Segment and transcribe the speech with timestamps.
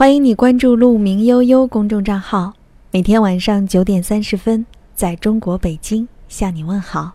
[0.00, 2.54] 欢迎你关注“鹿鸣悠悠”公众账号，
[2.90, 7.12] 每天晚上九点三十分，在中国北京向你问好。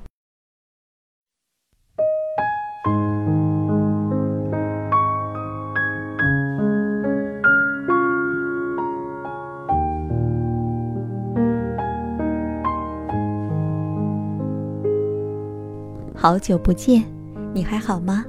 [16.13, 17.03] 好久不见，
[17.51, 18.23] 你还好吗？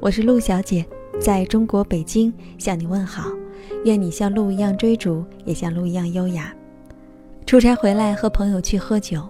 [0.00, 0.84] 我是陆小姐，
[1.20, 3.30] 在中国北京向你问好。
[3.84, 6.54] 愿你像鹿一样追逐，也像鹿一样优雅。
[7.46, 9.26] 出差回来和朋友去喝酒，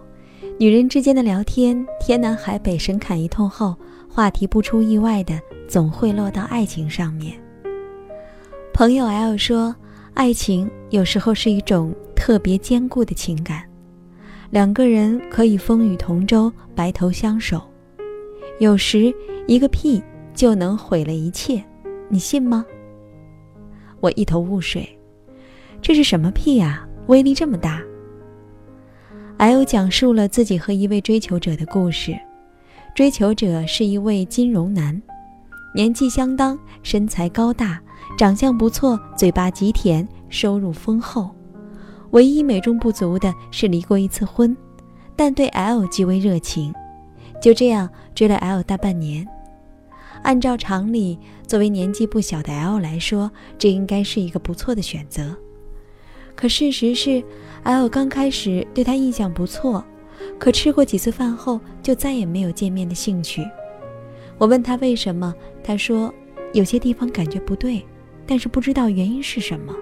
[0.59, 3.75] 女人之间的聊天，天南海北神侃一通后，
[4.09, 7.35] 话题不出意外的总会落到爱情上面。
[8.75, 9.75] 朋友 L 说，
[10.15, 13.65] 爱情有时候是一种特别坚固的情感，
[14.51, 17.59] 两个人可以风雨同舟，白头相守；
[18.61, 19.13] 有时
[19.47, 20.03] 一个屁
[20.35, 21.63] 就能毁了一切，
[22.09, 22.65] 你信吗？
[24.03, 24.99] 我一头雾水，
[25.81, 26.85] 这是什么屁啊？
[27.07, 27.81] 威力这么大。
[29.37, 32.19] L 讲述了自己和一位追求者的故事。
[32.97, 35.01] 追求者是一位金融男，
[35.73, 37.81] 年纪相当，身材高大，
[38.19, 41.31] 长相不错，嘴巴极甜，收入丰厚。
[42.11, 44.55] 唯一美中不足的是离过一次婚，
[45.15, 46.75] 但对 L 极为热情。
[47.41, 49.27] 就这样追了 L 大半年。
[50.23, 51.19] 按照常理，
[51.53, 55.37] 作为年纪不小的 L 来说，这应该是一个不错的选择。
[56.35, 57.23] 可事实是
[57.65, 59.85] ，L 刚开始对他印象不错，
[60.39, 63.47] 可吃过几次饭后，就再也没有见面的兴趣。
[64.39, 66.11] 我问他为什么，他说
[66.55, 67.85] 有些地方感觉不对，
[68.27, 69.77] 但是不知道原因是什么。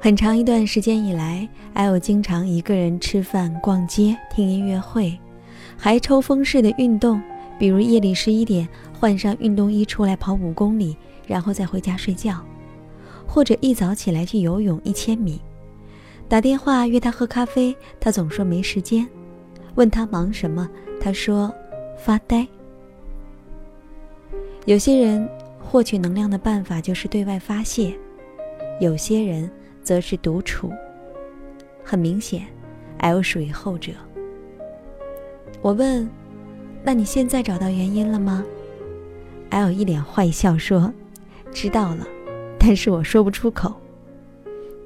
[0.00, 5.16] 很长一段时间以来，L 经常一个人吃饭、逛街、听音乐会。
[5.76, 7.22] 还抽风式的运动，
[7.58, 12.40] 比如夜里十一点换上运动衣出来跑五公里，然后再回家睡觉，
[13.26, 15.40] 或者一早起来去游泳一千米。
[16.28, 19.06] 打电话约他喝咖啡，他总说没时间。
[19.74, 20.68] 问他忙什么，
[21.00, 21.52] 他说
[21.96, 22.46] 发呆。
[24.66, 25.28] 有些人
[25.60, 27.96] 获取能量的办法就是对外发泄，
[28.80, 29.50] 有些人
[29.82, 30.70] 则是独处。
[31.82, 32.42] 很明显
[32.98, 33.92] ，L 属于后者。
[35.62, 36.08] 我问
[36.88, 38.42] ：“那你现在找到原因了吗
[39.50, 40.90] ？”L 一脸坏笑说
[41.52, 42.06] ：“知道了，
[42.58, 43.74] 但是我说不出口。”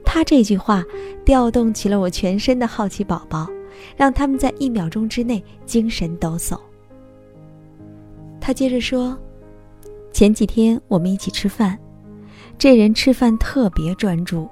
[0.04, 0.84] 他这句话
[1.24, 3.48] 调动起了我全身的好奇宝宝，
[3.96, 6.58] 让他们在一秒钟之内精神抖擞。
[8.40, 9.16] 他接着说
[10.12, 11.78] ：“前几天我们一起吃饭，
[12.58, 14.48] 这人吃饭特别专注，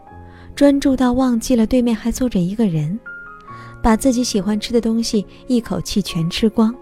[0.55, 2.97] 专注到忘记了对面还坐着一个人。”
[3.83, 6.73] 把自己喜欢吃的东西一口气全吃光，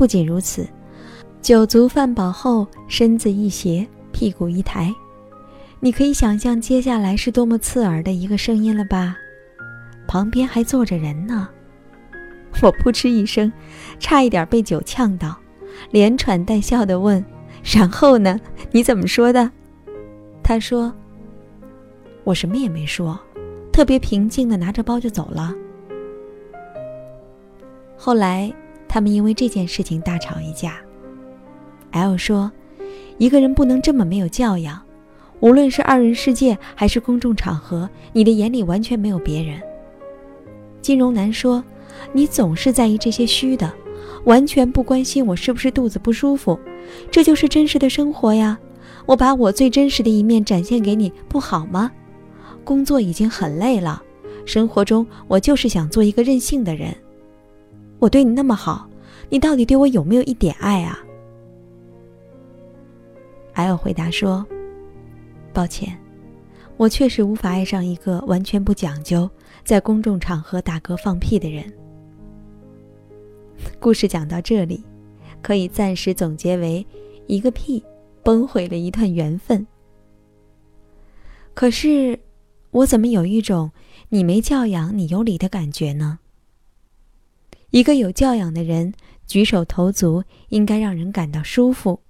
[0.00, 0.66] 不仅如此，
[1.42, 4.90] 酒足饭饱后身子一斜，屁股一抬，
[5.78, 9.14] 你可以想象接下来是多么刺耳的一个声音了吧？
[10.08, 11.46] 旁边还坐着人呢，
[12.62, 13.52] 我扑哧一声，
[13.98, 15.36] 差一点被酒呛到，
[15.90, 17.22] 连喘带笑地问
[17.62, 18.40] ：“然后呢？
[18.72, 19.50] 你怎么说的？”
[20.42, 20.90] 他说
[22.24, 23.20] ：“我什么也没说，
[23.70, 25.54] 特别平静地拿着包就走了。”
[27.98, 28.50] 后来，
[28.92, 30.80] 他们因为这件事情大吵一架。
[31.92, 32.50] L 说
[33.18, 34.82] ：“一个人不能这么没有教养，
[35.38, 39.62] 无论是二人世界还是公众场合，你的眼里完全没有别人。”
[40.82, 41.62] 金融男说
[42.12, 43.72] ：“你总是在意这些虚的，
[44.24, 46.58] 完全不关心我是不是肚子不舒服，
[47.12, 48.58] 这就是真实的生活呀！
[49.06, 51.92] 我把我最真实的一面展现给你，不好吗？
[52.64, 54.02] 工作已经很累了，
[54.44, 56.92] 生活中我就是想做一个任性的人。”
[58.00, 58.88] 我对你那么好，
[59.28, 60.98] 你到底对我有没有一点爱啊
[63.54, 64.44] ？L 回答说
[65.52, 65.96] ：“抱歉，
[66.78, 69.28] 我确实无法爱上一个完全不讲究，
[69.64, 71.70] 在公众场合打嗝放屁的人。
[73.78, 74.82] ”故事讲到这里，
[75.42, 76.86] 可以暂时总结为：
[77.26, 77.84] 一个屁
[78.22, 79.66] 崩毁了一段缘分。
[81.52, 82.18] 可是，
[82.70, 83.70] 我怎么有一种
[84.08, 86.20] 你没教养，你有理的感觉呢？
[87.70, 88.94] 一个有教养的人
[89.26, 92.00] 举手投足应该让人感到舒服。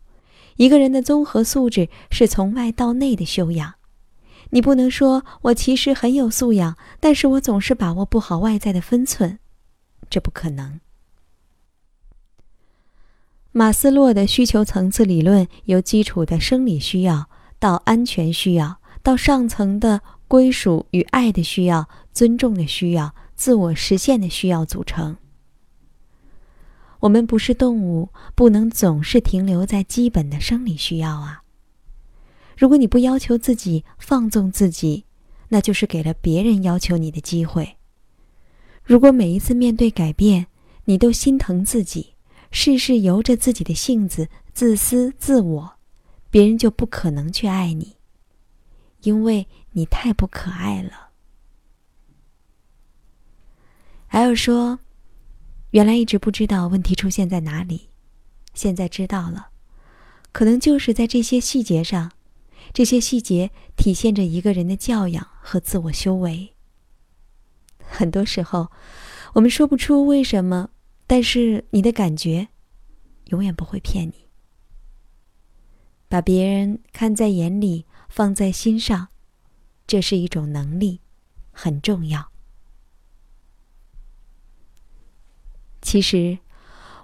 [0.56, 3.74] 一个人的综合素质是从外到内的修养。
[4.50, 9.38] 你不能说我其实很有素养，但是我总是把握不好外在的分寸，
[10.08, 10.80] 这不可能。
[13.52, 17.28] 马斯洛的需求层次理论由基础的生理需要
[17.58, 25.16] 到安全需要，到上层的归属与爱的需要、尊重的需要、自我实现的需要组成。
[27.00, 31.42] 我们不是动物，不能总是停留在基本的生理需要啊。
[32.56, 35.04] 如果你不要求自己放纵自己，
[35.48, 37.76] 那就是给了别人要求你的机会。
[38.84, 40.46] 如果每一次面对改变，
[40.84, 42.14] 你都心疼自己，
[42.50, 45.72] 事事由着自己的性子，自私自我，
[46.30, 47.96] 别人就不可能去爱你，
[49.02, 51.08] 因为你太不可爱了。
[54.06, 54.80] 还有说，
[55.70, 57.90] 原来一直不知道问题出现在哪里，
[58.54, 59.50] 现在知道了，
[60.32, 62.10] 可能就是在这些细节上，
[62.72, 66.54] 这些细节体现着一个人的教养和自我修为。
[67.78, 68.72] 很多时候，
[69.34, 70.70] 我们说不出为什么，
[71.06, 72.48] 但是你的感觉，
[73.26, 74.28] 永远不会骗你。
[76.08, 79.08] 把别人看在眼里，放在心上，
[79.86, 81.00] 这是一种能力，
[81.52, 82.32] 很重要。
[85.90, 86.38] 其实，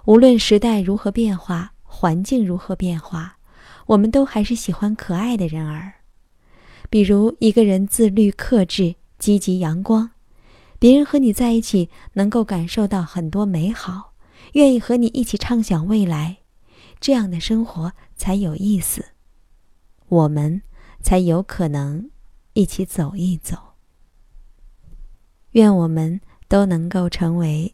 [0.05, 3.37] 无论时代如何变化，环境如何变化，
[3.87, 5.95] 我们都还是喜欢可爱的人儿。
[6.89, 10.11] 比如，一个人自律、克制、积极、阳光，
[10.79, 14.13] 别人和你在一起能够感受到很多美好，
[14.53, 16.37] 愿意和你一起畅想未来，
[17.01, 19.07] 这样的生活才有意思，
[20.07, 20.61] 我们
[21.01, 22.09] 才有可能
[22.53, 23.57] 一起走一走。
[25.51, 27.73] 愿我们都能够成为。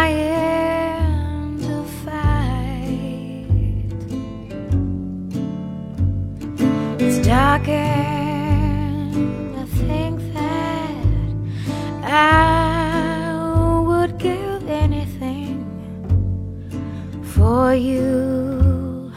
[17.81, 19.11] you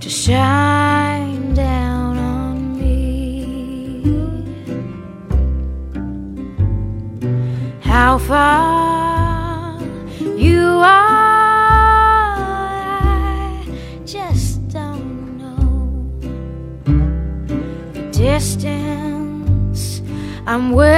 [0.00, 4.02] to shine down on me.
[7.80, 9.80] How far
[10.36, 11.18] you are.
[13.06, 16.18] I just don't know.
[17.92, 20.02] The distance
[20.46, 20.97] I'm willing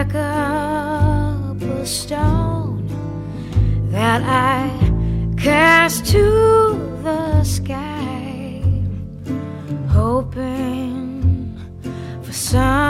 [0.00, 2.86] Pick up a stone
[3.90, 4.70] that I
[5.36, 6.22] cast to
[7.02, 8.62] the sky,
[9.90, 11.54] hoping
[12.22, 12.89] for some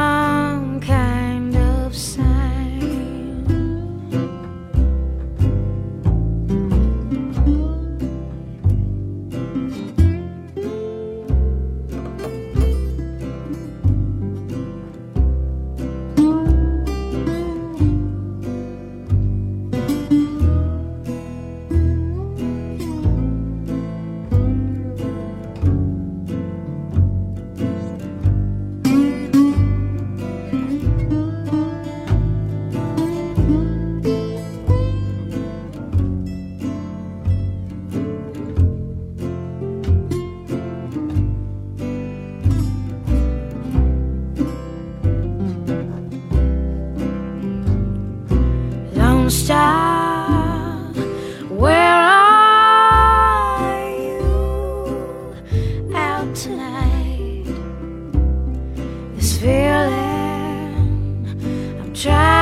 [62.01, 62.40] try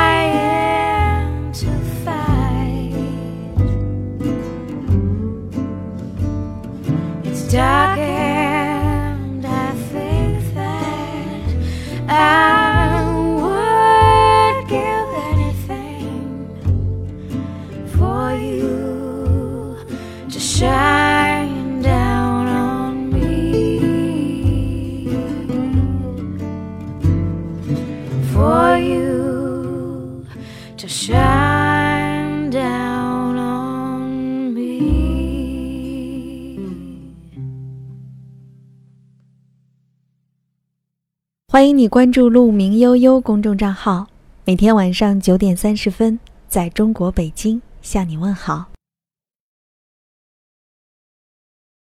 [41.50, 44.06] 欢迎你关注“鹿鸣悠悠”公众账号，
[44.44, 48.77] 每天晚上九点三十分，在中国北京向你问好。